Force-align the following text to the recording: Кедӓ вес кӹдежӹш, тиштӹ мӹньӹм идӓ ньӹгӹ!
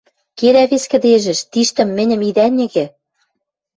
Кедӓ 0.39 0.63
вес 0.71 0.83
кӹдежӹш, 0.91 1.39
тиштӹ 1.51 1.83
мӹньӹм 1.95 2.21
идӓ 2.29 2.47
ньӹгӹ! 2.57 2.85